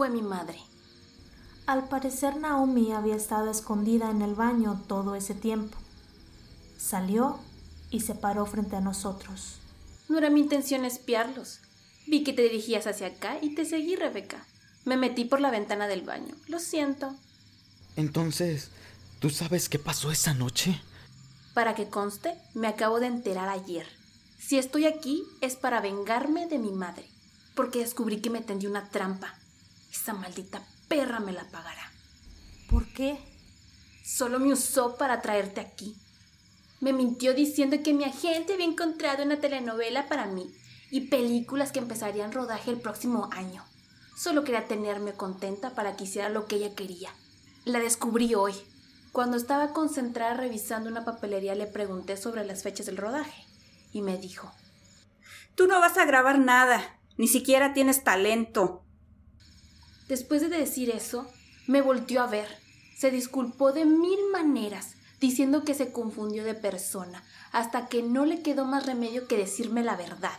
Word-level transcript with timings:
fue 0.00 0.08
mi 0.08 0.22
madre. 0.22 0.58
Al 1.66 1.90
parecer 1.90 2.38
Naomi 2.38 2.90
había 2.90 3.16
estado 3.16 3.50
escondida 3.50 4.10
en 4.10 4.22
el 4.22 4.34
baño 4.34 4.82
todo 4.88 5.14
ese 5.14 5.34
tiempo. 5.34 5.76
Salió 6.78 7.38
y 7.90 8.00
se 8.00 8.14
paró 8.14 8.46
frente 8.46 8.76
a 8.76 8.80
nosotros. 8.80 9.56
No 10.08 10.16
era 10.16 10.30
mi 10.30 10.40
intención 10.40 10.86
espiarlos. 10.86 11.58
Vi 12.06 12.24
que 12.24 12.32
te 12.32 12.40
dirigías 12.40 12.86
hacia 12.86 13.08
acá 13.08 13.36
y 13.42 13.54
te 13.54 13.66
seguí, 13.66 13.94
Rebeca. 13.94 14.46
Me 14.86 14.96
metí 14.96 15.26
por 15.26 15.42
la 15.42 15.50
ventana 15.50 15.86
del 15.86 16.00
baño. 16.00 16.34
Lo 16.48 16.60
siento. 16.60 17.14
Entonces, 17.94 18.70
¿tú 19.18 19.28
sabes 19.28 19.68
qué 19.68 19.78
pasó 19.78 20.10
esa 20.10 20.32
noche? 20.32 20.80
Para 21.52 21.74
que 21.74 21.90
conste, 21.90 22.38
me 22.54 22.68
acabo 22.68 23.00
de 23.00 23.08
enterar 23.08 23.50
ayer. 23.50 23.86
Si 24.38 24.56
estoy 24.56 24.86
aquí 24.86 25.24
es 25.42 25.56
para 25.56 25.82
vengarme 25.82 26.46
de 26.46 26.58
mi 26.58 26.72
madre, 26.72 27.04
porque 27.54 27.80
descubrí 27.80 28.22
que 28.22 28.30
me 28.30 28.40
tendió 28.40 28.70
una 28.70 28.88
trampa. 28.88 29.34
Esa 29.92 30.14
maldita 30.14 30.62
perra 30.88 31.20
me 31.20 31.32
la 31.32 31.44
pagará. 31.50 31.92
¿Por 32.68 32.86
qué? 32.92 33.18
Solo 34.04 34.40
me 34.40 34.52
usó 34.52 34.96
para 34.96 35.22
traerte 35.22 35.60
aquí. 35.60 35.96
Me 36.80 36.92
mintió 36.92 37.34
diciendo 37.34 37.76
que 37.82 37.94
mi 37.94 38.04
agente 38.04 38.54
había 38.54 38.66
encontrado 38.66 39.22
una 39.22 39.40
telenovela 39.40 40.08
para 40.08 40.26
mí 40.26 40.50
y 40.90 41.02
películas 41.02 41.72
que 41.72 41.78
empezarían 41.78 42.32
rodaje 42.32 42.70
el 42.70 42.80
próximo 42.80 43.28
año. 43.32 43.64
Solo 44.16 44.44
quería 44.44 44.66
tenerme 44.66 45.12
contenta 45.12 45.74
para 45.74 45.96
que 45.96 46.04
hiciera 46.04 46.28
lo 46.28 46.46
que 46.46 46.56
ella 46.56 46.74
quería. 46.74 47.10
La 47.64 47.78
descubrí 47.78 48.34
hoy. 48.34 48.54
Cuando 49.12 49.36
estaba 49.36 49.72
concentrada 49.72 50.34
revisando 50.34 50.88
una 50.88 51.04
papelería 51.04 51.54
le 51.54 51.66
pregunté 51.66 52.16
sobre 52.16 52.44
las 52.44 52.62
fechas 52.62 52.86
del 52.86 52.96
rodaje 52.96 53.44
y 53.92 54.02
me 54.02 54.16
dijo, 54.18 54.52
Tú 55.54 55.66
no 55.66 55.80
vas 55.80 55.98
a 55.98 56.04
grabar 56.04 56.38
nada, 56.38 56.98
ni 57.16 57.28
siquiera 57.28 57.72
tienes 57.74 58.04
talento. 58.04 58.84
Después 60.10 60.40
de 60.40 60.48
decir 60.48 60.90
eso, 60.90 61.30
me 61.68 61.82
volteó 61.82 62.20
a 62.22 62.26
ver. 62.26 62.48
Se 62.98 63.12
disculpó 63.12 63.70
de 63.70 63.84
mil 63.84 64.18
maneras, 64.32 64.96
diciendo 65.20 65.62
que 65.62 65.72
se 65.72 65.92
confundió 65.92 66.42
de 66.42 66.54
persona, 66.54 67.22
hasta 67.52 67.86
que 67.86 68.02
no 68.02 68.26
le 68.26 68.42
quedó 68.42 68.64
más 68.64 68.86
remedio 68.86 69.28
que 69.28 69.36
decirme 69.36 69.84
la 69.84 69.94
verdad. 69.94 70.36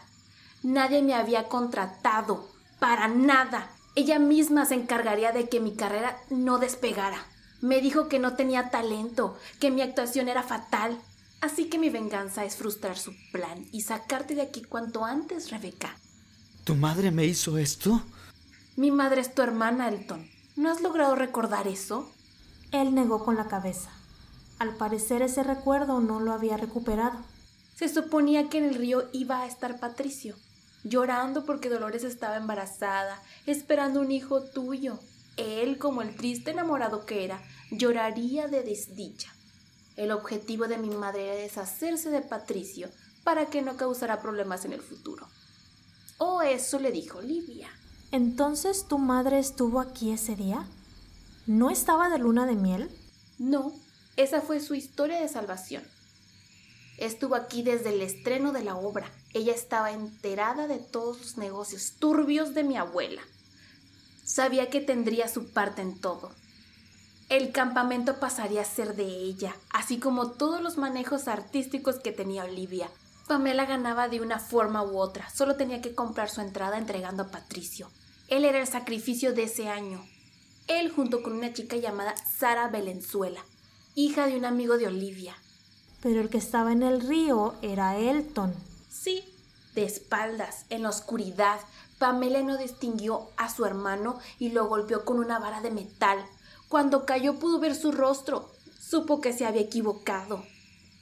Nadie 0.62 1.02
me 1.02 1.14
había 1.14 1.48
contratado, 1.48 2.50
para 2.80 3.08
nada. 3.08 3.72
Ella 3.96 4.20
misma 4.20 4.66
se 4.66 4.76
encargaría 4.76 5.32
de 5.32 5.48
que 5.48 5.62
mi 5.62 5.74
carrera 5.74 6.18
no 6.30 6.58
despegara. 6.58 7.26
Me 7.62 7.80
dijo 7.80 8.10
que 8.10 8.20
no 8.20 8.36
tenía 8.36 8.72
talento, 8.72 9.38
que 9.62 9.72
mi 9.72 9.82
actuación 9.82 10.28
era 10.28 10.44
fatal. 10.44 11.00
Así 11.40 11.70
que 11.70 11.80
mi 11.80 11.90
venganza 11.90 12.44
es 12.44 12.58
frustrar 12.58 12.98
su 12.98 13.14
plan 13.32 13.66
y 13.72 13.84
sacarte 13.84 14.36
de 14.36 14.42
aquí 14.42 14.64
cuanto 14.64 15.06
antes, 15.06 15.50
Rebeca. 15.50 15.96
¿Tu 16.66 16.76
madre 16.76 17.10
me 17.10 17.24
hizo 17.24 17.58
esto? 17.58 18.04
Mi 18.78 18.90
madre 18.90 19.20
es 19.20 19.36
tu 19.36 19.42
hermana, 19.42 19.90
Elton. 19.90 20.26
¿No 20.56 20.72
has 20.72 20.80
logrado 20.80 21.16
recordar 21.16 21.68
eso? 21.68 22.10
Él 22.72 22.96
negó 22.96 23.26
con 23.26 23.36
la 23.36 23.50
cabeza. 23.50 23.90
Al 24.60 24.76
parecer 24.76 25.22
ese 25.22 25.44
recuerdo 25.44 26.00
no 26.00 26.22
lo 26.22 26.32
había 26.32 26.56
recuperado. 26.56 27.20
Se 27.76 27.90
suponía 27.90 28.48
que 28.48 28.60
en 28.60 28.64
el 28.66 28.76
río 28.76 29.10
iba 29.12 29.42
a 29.42 29.46
estar 29.46 29.80
Patricio, 29.82 30.36
llorando 30.86 31.44
porque 31.44 31.68
Dolores 31.68 32.06
estaba 32.06 32.38
embarazada, 32.38 33.22
esperando 33.46 34.00
un 34.00 34.12
hijo 34.12 34.42
tuyo. 34.42 35.00
Él, 35.36 35.78
como 35.78 36.02
el 36.02 36.16
triste 36.16 36.52
enamorado 36.52 37.06
que 37.06 37.26
era, 37.26 37.42
lloraría 37.72 38.48
de 38.48 38.64
desdicha. 38.64 39.34
El 39.98 40.12
objetivo 40.12 40.68
de 40.68 40.78
mi 40.78 40.92
madre 40.92 41.26
era 41.26 41.36
deshacerse 41.36 42.10
de 42.10 42.22
Patricio 42.22 42.90
para 43.26 43.48
que 43.48 43.62
no 43.62 43.76
causara 43.76 44.22
problemas 44.22 44.64
en 44.64 44.72
el 44.72 44.82
futuro. 44.82 45.28
O 46.20 46.42
eso 46.42 46.80
le 46.80 46.92
dijo 46.92 47.18
Olivia. 47.18 47.70
¿Entonces 48.12 48.88
tu 48.90 48.98
madre 48.98 49.40
estuvo 49.40 49.80
aquí 49.80 50.12
ese 50.12 50.36
día? 50.36 50.66
¿No 51.48 51.70
estaba 51.70 52.10
de 52.10 52.18
luna 52.18 52.46
de 52.46 52.56
miel? 52.56 52.90
No, 53.40 53.72
esa 54.18 54.42
fue 54.42 54.60
su 54.60 54.76
historia 54.76 55.22
de 55.22 55.30
salvación. 55.30 55.84
Estuvo 56.98 57.36
aquí 57.36 57.64
desde 57.64 57.94
el 57.94 58.02
estreno 58.02 58.52
de 58.52 58.64
la 58.64 58.76
obra. 58.76 59.10
Ella 59.34 59.54
estaba 59.54 59.92
enterada 59.92 60.68
de 60.68 60.78
todos 60.78 61.20
los 61.20 61.38
negocios 61.38 61.94
turbios 62.00 62.54
de 62.54 62.64
mi 62.64 62.76
abuela. 62.76 63.22
Sabía 64.26 64.70
que 64.70 64.82
tendría 64.82 65.30
su 65.30 65.48
parte 65.48 65.82
en 65.82 65.98
todo. 65.98 66.32
El 67.30 67.54
campamento 67.54 68.20
pasaría 68.20 68.62
a 68.62 68.66
ser 68.66 68.96
de 68.98 69.06
ella, 69.06 69.56
así 69.70 70.00
como 70.00 70.32
todos 70.32 70.62
los 70.62 70.78
manejos 70.78 71.30
artísticos 71.30 71.96
que 71.96 72.12
tenía 72.12 72.44
Olivia. 72.44 72.90
Pamela 73.32 73.64
ganaba 73.64 74.10
de 74.10 74.20
una 74.20 74.40
forma 74.40 74.84
u 74.84 74.98
otra, 74.98 75.30
solo 75.30 75.56
tenía 75.56 75.80
que 75.82 75.96
comprar 75.96 76.30
su 76.30 76.42
entrada 76.42 76.78
entregando 76.78 77.24
a 77.24 77.32
Patricio. 77.32 77.90
Él 78.28 78.44
era 78.44 78.60
el 78.60 78.68
sacrificio 78.68 79.34
de 79.34 79.44
ese 79.44 79.70
año. 79.70 80.04
Él 80.68 80.92
junto 80.92 81.24
con 81.24 81.32
una 81.32 81.54
chica 81.54 81.78
llamada 81.78 82.14
Sara 82.38 82.68
Valenzuela, 82.68 83.40
hija 83.96 84.28
de 84.28 84.36
un 84.36 84.44
amigo 84.44 84.78
de 84.78 84.88
Olivia. 84.88 85.34
Pero 86.02 86.20
el 86.20 86.30
que 86.30 86.40
estaba 86.40 86.74
en 86.74 86.84
el 86.84 87.00
río 87.00 87.56
era 87.62 87.96
Elton. 87.96 88.54
Sí, 88.90 89.24
de 89.76 89.86
espaldas, 89.86 90.66
en 90.70 90.84
la 90.84 90.90
oscuridad, 90.90 91.62
Pamela 92.00 92.42
no 92.42 92.58
distinguió 92.58 93.30
a 93.38 93.50
su 93.50 93.64
hermano 93.64 94.20
y 94.40 94.50
lo 94.50 94.68
golpeó 94.68 95.06
con 95.06 95.20
una 95.20 95.40
vara 95.40 95.62
de 95.62 95.72
metal. 95.72 96.20
Cuando 96.68 97.06
cayó 97.06 97.40
pudo 97.40 97.62
ver 97.62 97.76
su 97.76 97.94
rostro. 97.94 98.52
Supo 98.78 99.22
que 99.22 99.32
se 99.32 99.46
había 99.46 99.62
equivocado. 99.62 100.44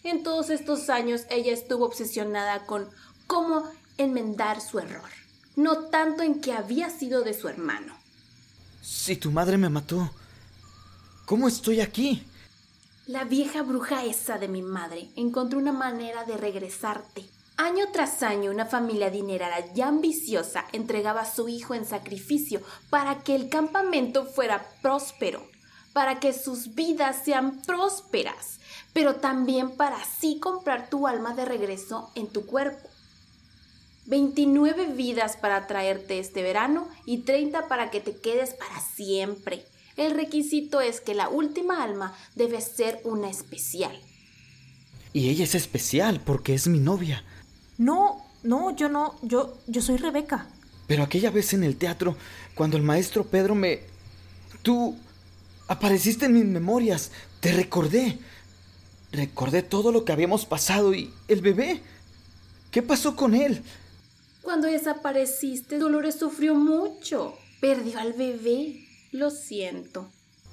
En 0.03 0.23
todos 0.23 0.49
estos 0.49 0.89
años 0.89 1.25
ella 1.29 1.51
estuvo 1.51 1.85
obsesionada 1.85 2.65
con 2.65 2.89
cómo 3.27 3.69
enmendar 3.97 4.61
su 4.61 4.79
error, 4.79 5.09
no 5.55 5.85
tanto 5.85 6.23
en 6.23 6.39
que 6.39 6.53
había 6.53 6.89
sido 6.89 7.21
de 7.23 7.33
su 7.33 7.49
hermano. 7.49 7.93
Si 8.81 9.17
tu 9.17 9.31
madre 9.31 9.57
me 9.57 9.69
mató, 9.69 10.09
¿cómo 11.25 11.47
estoy 11.47 11.81
aquí? 11.81 12.25
La 13.07 13.23
vieja 13.23 13.61
bruja 13.63 14.05
esa 14.05 14.37
de 14.37 14.47
mi 14.47 14.61
madre 14.61 15.09
encontró 15.15 15.59
una 15.59 15.73
manera 15.73 16.23
de 16.25 16.37
regresarte. 16.37 17.25
Año 17.57 17.87
tras 17.91 18.23
año 18.23 18.51
una 18.51 18.67
familia 18.67 19.07
adinerada 19.07 19.57
y 19.75 19.81
ambiciosa 19.81 20.65
entregaba 20.71 21.21
a 21.21 21.31
su 21.31 21.49
hijo 21.49 21.73
en 21.73 21.85
sacrificio 21.85 22.61
para 22.89 23.19
que 23.23 23.35
el 23.35 23.49
campamento 23.49 24.25
fuera 24.25 24.65
próspero, 24.81 25.45
para 25.91 26.19
que 26.21 26.31
sus 26.31 26.73
vidas 26.75 27.23
sean 27.25 27.61
prósperas, 27.63 28.58
pero 28.93 29.15
también 29.15 29.71
para 29.71 29.97
así 29.97 30.39
comprar 30.39 30.89
tu 30.89 31.07
alma 31.07 31.33
de 31.33 31.45
regreso 31.45 32.11
en 32.15 32.27
tu 32.27 32.45
cuerpo. 32.45 32.89
29 34.07 34.87
vidas 34.87 35.37
para 35.37 35.67
traerte 35.67 36.19
este 36.19 36.41
verano 36.41 36.87
y 37.05 37.19
30 37.19 37.67
para 37.67 37.91
que 37.91 37.99
te 37.99 38.15
quedes 38.17 38.55
para 38.55 38.79
siempre. 38.81 39.65
El 39.97 40.15
requisito 40.15 40.81
es 40.81 41.01
que 41.01 41.13
la 41.13 41.29
última 41.29 41.83
alma 41.83 42.15
debe 42.35 42.59
ser 42.61 43.01
una 43.03 43.29
especial. 43.29 43.99
Y 45.13 45.29
ella 45.29 45.43
es 45.43 45.55
especial 45.55 46.21
porque 46.25 46.53
es 46.53 46.67
mi 46.67 46.79
novia. 46.79 47.23
No, 47.77 48.25
no, 48.43 48.75
yo 48.75 48.89
no, 48.89 49.15
yo, 49.21 49.57
yo 49.67 49.81
soy 49.81 49.97
Rebeca. 49.97 50.47
Pero 50.87 51.03
aquella 51.03 51.29
vez 51.29 51.53
en 51.53 51.63
el 51.63 51.75
teatro, 51.75 52.15
cuando 52.55 52.77
el 52.77 52.83
maestro 52.83 53.23
Pedro 53.25 53.53
me... 53.53 53.81
Tú 54.63 54.97
apareciste 55.67 56.25
en 56.25 56.33
mis 56.33 56.45
memorias, 56.45 57.11
te 57.39 57.51
recordé. 57.53 58.17
Recordé 59.11 59.63
todo 59.63 59.91
lo 59.91 60.05
que 60.05 60.11
habíamos 60.11 60.45
pasado 60.45 60.93
y 60.93 61.13
el 61.27 61.41
bebé. 61.41 61.81
¿Qué 62.71 62.81
pasó 62.83 63.15
con 63.15 63.33
él? 63.33 63.63
Cuando 64.41 64.67
desapareciste, 64.67 65.79
Dolores 65.79 66.15
sufrió 66.15 66.55
mucho. 66.55 67.35
Perdió 67.59 67.99
al 67.99 68.13
bebé. 68.13 68.85
Lo 69.11 69.31
siento. 69.31 70.09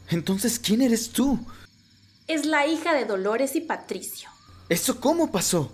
Entonces, 0.09 0.59
¿quién 0.59 0.81
eres 0.81 1.11
tú? 1.11 1.39
Es 2.27 2.47
la 2.47 2.67
hija 2.67 2.95
de 2.95 3.05
Dolores 3.05 3.55
y 3.57 3.61
Patricio. 3.61 4.31
¿Eso 4.69 5.01
cómo 5.01 5.31
pasó? 5.31 5.71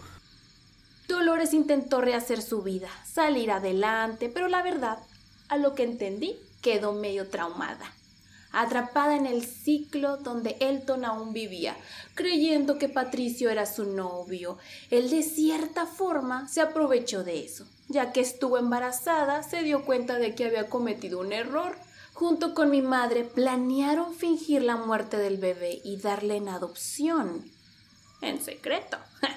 Dolores 1.09 1.55
intentó 1.55 2.01
rehacer 2.01 2.43
su 2.43 2.63
vida, 2.63 2.89
salir 3.05 3.51
adelante, 3.51 4.29
pero 4.29 4.49
la 4.49 4.63
verdad, 4.63 4.99
a 5.49 5.57
lo 5.57 5.75
que 5.75 5.85
entendí, 5.85 6.37
quedó 6.61 6.93
medio 6.93 7.29
traumada. 7.29 7.93
Atrapada 8.53 9.17
en 9.17 9.27
el 9.27 9.45
ciclo 9.45 10.19
donde 10.19 10.57
Elton 10.61 11.05
aún 11.05 11.33
vivía, 11.33 11.77
creyendo 12.15 12.79
que 12.79 12.89
Patricio 12.89 13.51
era 13.51 13.67
su 13.67 13.87
novio, 13.87 14.59
él 14.91 15.11
de 15.11 15.23
cierta 15.23 15.87
forma 15.87 16.47
se 16.49 16.61
aprovechó 16.61 17.25
de 17.25 17.45
eso. 17.45 17.67
Ya 17.89 18.13
que 18.13 18.21
estuvo 18.21 18.59
embarazada, 18.59 19.43
se 19.43 19.63
dio 19.63 19.85
cuenta 19.85 20.19
de 20.19 20.35
que 20.35 20.45
había 20.45 20.69
cometido 20.69 21.21
un 21.21 21.33
error. 21.33 21.77
Junto 22.13 22.55
con 22.55 22.71
mi 22.71 22.83
madre 22.83 23.25
planearon 23.25 24.15
fingir 24.15 24.63
la 24.63 24.77
muerte 24.77 25.17
del 25.17 25.39
bebé 25.39 25.81
y 25.83 25.97
darle 25.97 26.37
en 26.37 26.49
adopción. 26.49 27.51
En 28.21 28.41
secreto. 28.43 28.99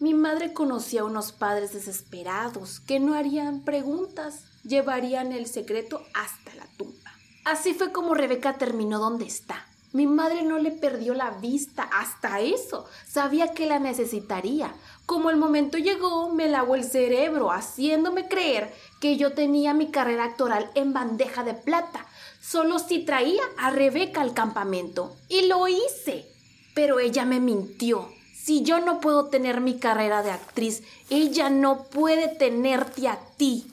Mi 0.00 0.14
madre 0.14 0.52
conocía 0.52 1.00
a 1.00 1.04
unos 1.04 1.32
padres 1.32 1.72
desesperados 1.72 2.78
que 2.78 3.00
no 3.00 3.14
harían 3.14 3.62
preguntas, 3.62 4.44
llevarían 4.62 5.32
el 5.32 5.46
secreto 5.46 6.04
hasta 6.14 6.54
la 6.54 6.66
tumba. 6.76 7.07
Así 7.48 7.72
fue 7.72 7.92
como 7.92 8.12
Rebeca 8.12 8.58
terminó 8.58 8.98
donde 8.98 9.24
está. 9.24 9.66
Mi 9.94 10.06
madre 10.06 10.42
no 10.42 10.58
le 10.58 10.70
perdió 10.70 11.14
la 11.14 11.30
vista 11.30 11.82
hasta 11.82 12.40
eso. 12.40 12.84
Sabía 13.06 13.54
que 13.54 13.64
la 13.64 13.78
necesitaría. 13.78 14.74
Como 15.06 15.30
el 15.30 15.38
momento 15.38 15.78
llegó, 15.78 16.28
me 16.28 16.46
lavó 16.46 16.74
el 16.74 16.84
cerebro, 16.84 17.50
haciéndome 17.50 18.28
creer 18.28 18.70
que 19.00 19.16
yo 19.16 19.32
tenía 19.32 19.72
mi 19.72 19.90
carrera 19.90 20.24
actoral 20.24 20.70
en 20.74 20.92
bandeja 20.92 21.42
de 21.42 21.54
plata, 21.54 22.04
solo 22.42 22.78
si 22.78 23.06
traía 23.06 23.42
a 23.56 23.70
Rebeca 23.70 24.20
al 24.20 24.34
campamento. 24.34 25.16
Y 25.30 25.46
lo 25.46 25.68
hice. 25.68 26.26
Pero 26.74 27.00
ella 27.00 27.24
me 27.24 27.40
mintió. 27.40 28.10
Si 28.34 28.62
yo 28.62 28.78
no 28.80 29.00
puedo 29.00 29.28
tener 29.28 29.62
mi 29.62 29.78
carrera 29.78 30.22
de 30.22 30.32
actriz, 30.32 30.82
ella 31.08 31.48
no 31.48 31.84
puede 31.84 32.28
tenerte 32.28 33.08
a 33.08 33.18
ti. 33.38 33.66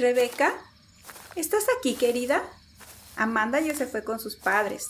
Rebeca, 0.00 0.54
¿estás 1.36 1.64
aquí, 1.76 1.94
querida? 1.94 2.42
Amanda 3.16 3.60
ya 3.60 3.74
se 3.74 3.86
fue 3.86 4.02
con 4.02 4.18
sus 4.18 4.34
padres. 4.34 4.88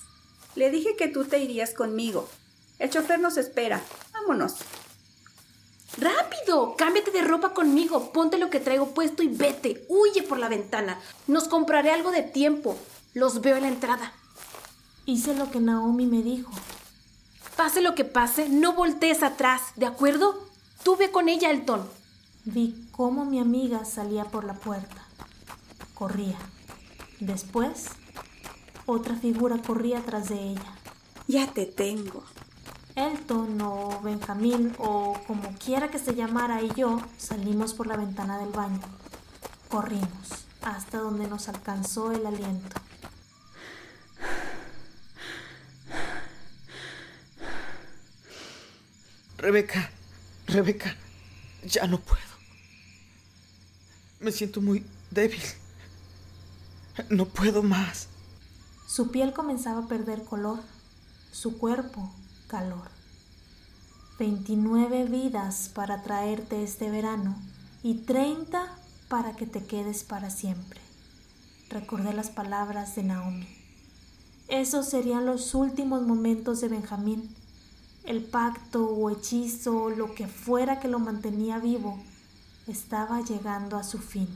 Le 0.54 0.70
dije 0.70 0.94
que 0.96 1.08
tú 1.08 1.24
te 1.24 1.40
irías 1.40 1.74
conmigo. 1.74 2.28
El 2.78 2.90
chofer 2.90 3.18
nos 3.18 3.36
espera. 3.36 3.82
Vámonos. 4.12 4.54
¡Rápido! 5.98 6.76
Cámbiate 6.76 7.10
de 7.10 7.22
ropa 7.22 7.52
conmigo, 7.54 8.12
ponte 8.12 8.38
lo 8.38 8.50
que 8.50 8.60
traigo 8.60 8.94
puesto 8.94 9.24
y 9.24 9.28
vete. 9.28 9.84
Huye 9.88 10.22
por 10.22 10.38
la 10.38 10.48
ventana. 10.48 11.00
Nos 11.26 11.48
compraré 11.48 11.90
algo 11.90 12.12
de 12.12 12.22
tiempo. 12.22 12.78
Los 13.12 13.40
veo 13.40 13.56
en 13.56 13.62
la 13.62 13.68
entrada. 13.68 14.12
Hice 15.06 15.34
lo 15.34 15.50
que 15.50 15.58
Naomi 15.58 16.06
me 16.06 16.22
dijo. 16.22 16.52
Pase 17.56 17.80
lo 17.80 17.96
que 17.96 18.04
pase, 18.04 18.48
no 18.48 18.74
voltees 18.74 19.24
atrás, 19.24 19.60
¿de 19.74 19.86
acuerdo? 19.86 20.46
Tú 20.84 20.96
ve 20.96 21.10
con 21.10 21.28
ella, 21.28 21.50
Elton. 21.50 21.99
Vi 22.44 22.88
cómo 22.92 23.24
mi 23.24 23.38
amiga 23.38 23.84
salía 23.84 24.24
por 24.24 24.44
la 24.44 24.54
puerta. 24.54 25.04
Corría. 25.94 26.38
Después, 27.20 27.86
otra 28.86 29.14
figura 29.14 29.60
corría 29.60 30.02
tras 30.04 30.30
de 30.30 30.50
ella. 30.50 30.74
Ya 31.28 31.46
te 31.52 31.66
tengo. 31.66 32.24
Elton 32.96 33.60
o 33.60 34.00
Benjamín 34.02 34.74
o 34.78 35.20
como 35.26 35.54
quiera 35.58 35.90
que 35.90 35.98
se 35.98 36.14
llamara 36.14 36.62
y 36.62 36.72
yo 36.74 37.00
salimos 37.18 37.74
por 37.74 37.86
la 37.86 37.96
ventana 37.96 38.38
del 38.38 38.50
baño. 38.50 38.80
Corrimos 39.68 40.46
hasta 40.62 40.98
donde 40.98 41.28
nos 41.28 41.48
alcanzó 41.48 42.12
el 42.12 42.26
aliento. 42.26 42.80
Rebeca, 49.36 49.90
Rebeca, 50.46 50.96
ya 51.64 51.86
no 51.86 51.98
puedo. 51.98 52.29
Me 54.20 54.32
siento 54.32 54.60
muy 54.60 54.84
débil. 55.10 55.40
No 57.08 57.26
puedo 57.26 57.62
más. 57.62 58.08
Su 58.86 59.10
piel 59.10 59.32
comenzaba 59.32 59.84
a 59.84 59.88
perder 59.88 60.24
color, 60.24 60.60
su 61.32 61.56
cuerpo 61.56 62.12
calor. 62.46 62.90
29 64.18 65.06
vidas 65.06 65.70
para 65.74 66.02
traerte 66.02 66.62
este 66.62 66.90
verano 66.90 67.36
y 67.82 67.94
30 67.94 68.60
para 69.08 69.34
que 69.34 69.46
te 69.46 69.64
quedes 69.64 70.04
para 70.04 70.28
siempre. 70.28 70.80
Recordé 71.70 72.12
las 72.12 72.28
palabras 72.28 72.94
de 72.96 73.04
Naomi. 73.04 73.48
Esos 74.48 74.86
serían 74.88 75.24
los 75.24 75.54
últimos 75.54 76.02
momentos 76.02 76.60
de 76.60 76.68
Benjamín 76.68 77.34
el 78.04 78.24
pacto 78.24 78.86
o 78.86 79.10
hechizo, 79.10 79.90
lo 79.90 80.14
que 80.14 80.26
fuera 80.26 80.80
que 80.80 80.88
lo 80.88 80.98
mantenía 80.98 81.58
vivo, 81.58 81.98
estaba 82.70 83.20
llegando 83.20 83.76
a 83.76 83.82
su 83.82 83.98
fin. 83.98 84.28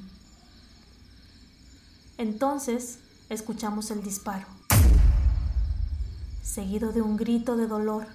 Entonces 2.19 2.99
escuchamos 3.29 3.91
el 3.91 4.03
disparo, 4.03 4.47
seguido 6.43 6.93
de 6.93 7.03
un 7.03 7.17
grito 7.17 7.57
de 7.57 7.67
dolor. 7.67 8.07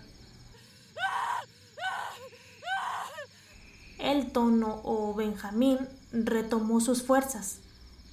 El 3.97 4.31
tono 4.31 4.81
o 4.83 5.13
Benjamín 5.13 5.77
retomó 6.11 6.79
sus 6.79 7.03
fuerzas. 7.03 7.57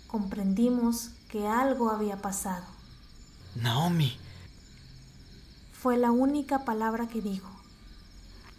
Comprendimos 0.09 1.11
que 1.29 1.47
algo 1.47 1.91
había 1.91 2.21
pasado. 2.21 2.65
Naomi, 3.55 4.19
fue 5.73 5.97
la 5.97 6.11
única 6.11 6.65
palabra 6.65 7.07
que 7.09 7.21
dijo. 7.21 7.56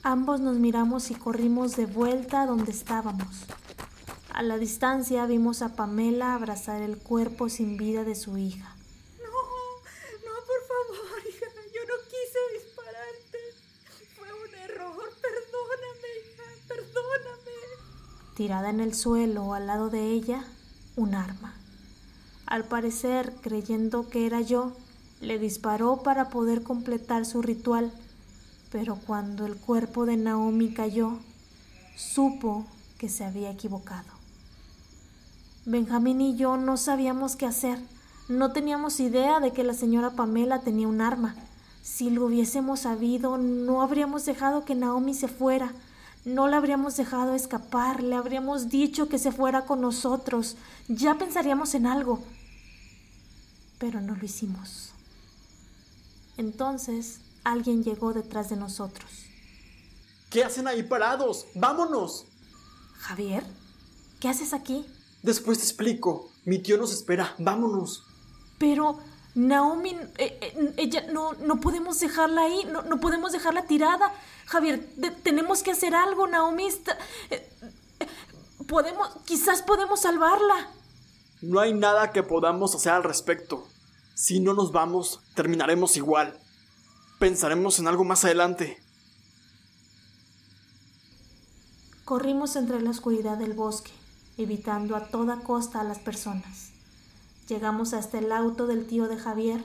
Ambos 0.09 0.39
nos 0.39 0.56
miramos 0.56 1.12
y 1.12 1.15
corrimos 1.15 1.75
de 1.75 1.86
vuelta 1.86 2.45
donde 2.45 2.71
estábamos. 2.71 3.44
A 4.30 4.42
la 4.42 4.57
distancia 4.57 5.25
vimos 5.25 5.62
a 5.62 5.75
Pamela 5.75 6.33
abrazar 6.33 6.81
el 6.81 6.98
cuerpo 6.98 7.50
sin 7.50 7.75
vida 7.75 8.06
de 8.06 8.15
su 8.15 8.38
hija. 8.38 8.74
No, 9.18 9.25
no, 9.25 10.33
por 10.48 10.62
favor, 10.71 11.27
hija, 11.27 11.48
yo 11.75 11.81
no 11.89 11.95
quise 12.06 12.39
dispararte. 12.54 13.38
Fue 14.15 14.30
un 14.31 14.56
error, 14.56 15.12
perdóname, 15.21 16.09
hija, 16.24 16.44
perdóname. 16.69 17.51
Tirada 18.38 18.69
en 18.69 18.80
el 18.80 18.94
suelo 18.94 19.54
al 19.54 19.68
lado 19.68 19.89
de 19.89 20.09
ella, 20.09 20.45
un 20.95 21.15
arma. 21.15 21.54
Al 22.45 22.63
parecer, 22.63 23.33
creyendo 23.42 24.07
que 24.07 24.25
era 24.25 24.39
yo, 24.39 24.71
le 25.19 25.38
disparó 25.38 25.98
para 26.01 26.30
poder 26.30 26.63
completar 26.63 27.25
su 27.25 27.42
ritual, 27.42 27.92
pero 28.72 28.96
cuando 28.96 29.46
el 29.46 29.56
cuerpo 29.56 30.06
de 30.06 30.18
Naomi 30.18 30.74
cayó, 30.74 31.19
supo 31.96 32.66
que 32.98 33.10
se 33.10 33.24
había 33.24 33.52
equivocado. 33.52 34.08
Benjamín 35.66 36.22
y 36.22 36.36
yo 36.36 36.58
no 36.58 36.78
sabíamos 36.78 37.36
qué 37.36 37.46
hacer. 37.46 37.80
No 38.30 38.52
teníamos 38.52 39.00
idea 39.00 39.40
de 39.40 39.52
que 39.52 39.64
la 39.64 39.74
señora 39.74 40.12
Pamela 40.12 40.62
tenía 40.62 40.88
un 40.88 41.02
arma. 41.02 41.36
Si 41.81 42.10
lo 42.10 42.25
hubiésemos 42.25 42.81
sabido, 42.81 43.38
no 43.38 43.81
habríamos 43.81 44.25
dejado 44.25 44.66
que 44.66 44.75
Naomi 44.75 45.14
se 45.14 45.28
fuera. 45.28 45.74
No 46.25 46.48
la 46.48 46.58
habríamos 46.58 46.98
dejado 46.98 47.34
escapar. 47.34 48.04
Le 48.04 48.16
habríamos 48.16 48.69
dicho 48.69 49.08
que 49.08 49.18
se 49.18 49.31
fuera 49.31 49.66
con 49.66 49.80
nosotros. 49.80 50.58
Ya 50.90 51.18
pensaríamos 51.18 51.74
en 51.74 51.86
algo. 51.86 52.19
Pero 53.78 54.02
no 54.02 54.16
lo 54.16 54.25
hicimos. 54.25 54.92
Entonces 56.36 57.19
alguien 57.52 57.84
llegó 57.84 58.14
detrás 58.14 58.50
de 58.50 58.56
nosotros. 58.56 59.10
¿Qué 60.30 60.44
hacen 60.44 60.68
ahí 60.68 60.84
parados? 60.84 61.46
¡Vámonos! 61.56 62.26
Javier, 63.00 63.46
¿qué 64.19 64.28
haces 64.28 64.54
aquí? 64.54 64.86
Después 65.24 65.60
te 65.60 65.64
explico. 65.64 66.30
Mi 66.45 66.60
tío 66.60 66.78
nos 66.78 66.92
espera. 66.92 67.33
Vámonos. 67.38 68.04
Pero, 68.57 69.00
Naomi, 69.36 69.92
eh, 70.18 70.38
eh, 70.42 70.74
ella, 70.78 71.06
no, 71.12 71.33
no 71.33 71.60
podemos 71.60 72.00
dejarla 72.00 72.42
ahí, 72.42 72.66
no, 72.66 72.81
no 72.81 73.00
podemos 73.00 73.31
dejarla 73.31 73.66
tirada. 73.68 74.12
Javier, 74.45 74.90
tenemos 75.24 75.64
que 75.64 75.71
hacer 75.71 75.95
algo, 75.95 76.28
Naomi. 76.28 76.68
Eh, 77.30 77.50
podemos, 78.68 79.10
quizás 79.26 79.62
podemos 79.62 80.02
salvarla. 80.02 80.69
No 81.42 81.60
hay 81.60 81.74
nada 81.74 82.12
que 82.12 82.24
podamos 82.24 82.76
hacer 82.76 82.94
al 82.94 83.04
respecto. 83.04 83.68
Si 84.16 84.40
no 84.40 84.54
nos 84.54 84.71
vamos, 84.71 85.21
terminaremos 85.36 85.95
igual. 85.95 86.40
Pensaremos 87.19 87.80
en 87.80 87.88
algo 87.88 88.04
más 88.04 88.26
adelante. 88.26 88.78
Corrimos 92.06 92.56
entre 92.56 92.80
la 92.80 92.92
oscuridad 92.92 93.40
del 93.40 93.54
bosque, 93.54 93.92
evitando 94.38 94.95
a 94.95 95.07
toda 95.07 95.40
costa 95.40 95.81
a 95.81 95.83
las 95.83 95.97
personas. 95.97 96.69
Llegamos 97.50 97.94
hasta 97.94 98.19
el 98.19 98.31
auto 98.31 98.68
del 98.68 98.86
tío 98.86 99.07
de 99.07 99.18
Javier. 99.18 99.64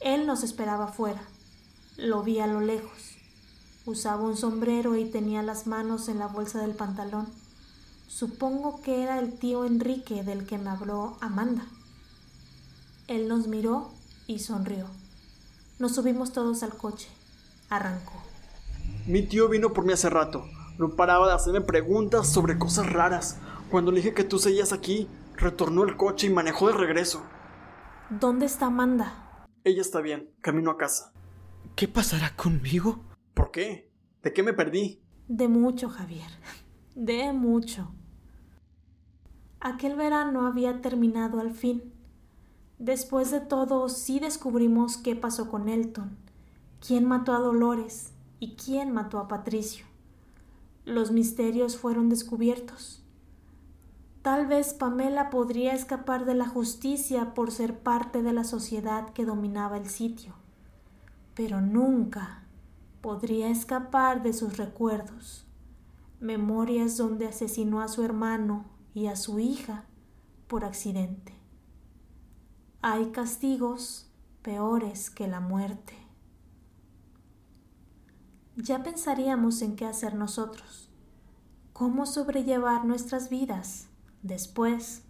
Él 0.00 0.26
nos 0.26 0.42
esperaba 0.42 0.88
fuera. 0.88 1.20
Lo 1.98 2.22
vi 2.22 2.40
a 2.40 2.46
lo 2.46 2.62
lejos. 2.62 3.18
Usaba 3.84 4.22
un 4.22 4.38
sombrero 4.38 4.96
y 4.96 5.04
tenía 5.04 5.42
las 5.42 5.66
manos 5.66 6.08
en 6.08 6.18
la 6.18 6.28
bolsa 6.28 6.60
del 6.60 6.74
pantalón. 6.74 7.28
Supongo 8.08 8.80
que 8.80 9.02
era 9.02 9.18
el 9.18 9.38
tío 9.38 9.66
Enrique 9.66 10.22
del 10.22 10.46
que 10.46 10.56
me 10.56 10.70
habló 10.70 11.18
Amanda. 11.20 11.66
Él 13.06 13.28
nos 13.28 13.48
miró 13.48 13.90
y 14.26 14.38
sonrió. 14.38 14.86
Nos 15.78 15.94
subimos 15.94 16.32
todos 16.32 16.62
al 16.62 16.76
coche. 16.76 17.08
Arrancó. 17.68 18.14
Mi 19.06 19.22
tío 19.22 19.48
vino 19.48 19.72
por 19.72 19.84
mí 19.84 19.92
hace 19.92 20.08
rato. 20.08 20.46
No 20.78 20.96
paraba 20.96 21.26
de 21.26 21.34
hacerme 21.34 21.60
preguntas 21.60 22.28
sobre 22.28 22.58
cosas 22.58 22.90
raras. 22.90 23.38
Cuando 23.70 23.90
le 23.90 23.98
dije 23.98 24.14
que 24.14 24.24
tú 24.24 24.38
seguías 24.38 24.72
aquí, 24.72 25.08
retornó 25.36 25.84
el 25.84 25.96
coche 25.96 26.28
y 26.28 26.30
manejó 26.30 26.68
de 26.68 26.74
regreso. 26.74 27.22
¿Dónde 28.08 28.46
está 28.46 28.66
Amanda? 28.66 29.46
Ella 29.64 29.82
está 29.82 30.00
bien, 30.00 30.30
camino 30.40 30.70
a 30.70 30.78
casa. 30.78 31.12
¿Qué 31.74 31.88
pasará 31.88 32.34
conmigo? 32.36 33.04
¿Por 33.34 33.50
qué? 33.50 33.90
¿De 34.22 34.32
qué 34.32 34.42
me 34.42 34.52
perdí? 34.54 35.02
De 35.28 35.48
mucho, 35.48 35.88
Javier. 35.88 36.30
De 36.94 37.32
mucho. 37.32 37.92
Aquel 39.60 39.96
verano 39.96 40.46
había 40.46 40.80
terminado 40.80 41.40
al 41.40 41.52
fin. 41.52 41.92
Después 42.78 43.30
de 43.30 43.40
todo, 43.40 43.88
sí 43.88 44.20
descubrimos 44.20 44.98
qué 44.98 45.16
pasó 45.16 45.48
con 45.48 45.68
Elton, 45.68 46.16
quién 46.86 47.06
mató 47.06 47.34
a 47.34 47.38
Dolores 47.38 48.12
y 48.38 48.56
quién 48.56 48.92
mató 48.92 49.18
a 49.18 49.28
Patricio. 49.28 49.86
Los 50.84 51.10
misterios 51.10 51.76
fueron 51.78 52.10
descubiertos. 52.10 53.02
Tal 54.20 54.46
vez 54.46 54.74
Pamela 54.74 55.30
podría 55.30 55.72
escapar 55.72 56.24
de 56.26 56.34
la 56.34 56.48
justicia 56.48 57.32
por 57.32 57.50
ser 57.50 57.78
parte 57.78 58.22
de 58.22 58.32
la 58.32 58.44
sociedad 58.44 59.10
que 59.10 59.24
dominaba 59.24 59.78
el 59.78 59.88
sitio, 59.88 60.34
pero 61.34 61.60
nunca 61.60 62.42
podría 63.00 63.48
escapar 63.48 64.22
de 64.24 64.32
sus 64.32 64.56
recuerdos, 64.56 65.46
memorias 66.18 66.96
donde 66.96 67.28
asesinó 67.28 67.80
a 67.80 67.88
su 67.88 68.02
hermano 68.02 68.64
y 68.94 69.06
a 69.06 69.16
su 69.16 69.38
hija 69.38 69.84
por 70.48 70.64
accidente. 70.64 71.35
Hay 72.82 73.10
castigos 73.10 74.08
peores 74.42 75.10
que 75.10 75.26
la 75.26 75.40
muerte. 75.40 75.94
Ya 78.56 78.82
pensaríamos 78.82 79.62
en 79.62 79.76
qué 79.76 79.86
hacer 79.86 80.14
nosotros, 80.14 80.90
cómo 81.72 82.04
sobrellevar 82.06 82.84
nuestras 82.84 83.28
vidas 83.28 83.88
después 84.22 85.02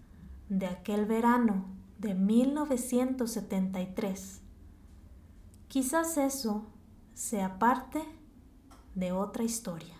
de 0.48 0.66
aquel 0.66 1.04
verano 1.06 1.66
de 1.98 2.14
1973. 2.14 4.40
Quizás 5.68 6.16
eso 6.16 6.64
sea 7.14 7.58
parte 7.58 8.02
de 8.94 9.12
otra 9.12 9.44
historia. 9.44 9.95